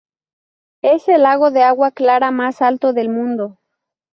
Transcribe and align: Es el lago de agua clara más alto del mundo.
Es 0.81 1.07
el 1.09 1.21
lago 1.21 1.51
de 1.51 1.61
agua 1.61 1.91
clara 1.91 2.31
más 2.31 2.63
alto 2.63 2.91
del 2.91 3.09
mundo. 3.09 3.59